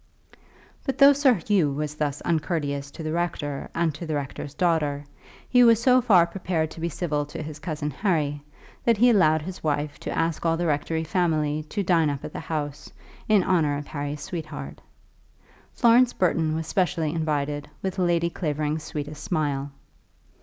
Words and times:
But 0.83 0.97
though 0.97 1.13
Sir 1.13 1.35
Hugh 1.35 1.71
was 1.73 1.93
thus 1.93 2.21
uncourteous 2.21 2.89
to 2.89 3.03
the 3.03 3.11
rector 3.11 3.69
and 3.75 3.93
to 3.93 4.07
the 4.07 4.15
rector's 4.15 4.55
daughter, 4.55 5.05
he 5.47 5.63
was 5.63 5.79
so 5.79 6.01
far 6.01 6.25
prepared 6.25 6.71
to 6.71 6.79
be 6.79 6.89
civil 6.89 7.23
to 7.27 7.43
his 7.43 7.59
cousin 7.59 7.91
Harry, 7.91 8.41
that 8.83 8.97
he 8.97 9.11
allowed 9.11 9.43
his 9.43 9.63
wife 9.63 9.99
to 9.99 10.09
ask 10.17 10.43
all 10.43 10.57
the 10.57 10.65
rectory 10.65 11.03
family 11.03 11.61
to 11.69 11.83
dine 11.83 12.09
up 12.09 12.25
at 12.25 12.33
the 12.33 12.39
house, 12.39 12.91
in 13.29 13.43
honour 13.43 13.77
of 13.77 13.85
Harry's 13.85 14.21
sweetheart. 14.21 14.81
Florence 15.71 16.13
Burton 16.13 16.55
was 16.55 16.65
specially 16.65 17.11
invited 17.13 17.69
with 17.83 17.99
Lady 17.99 18.31
Clavering's 18.31 18.81
sweetest 18.81 19.23
smile. 19.23 19.69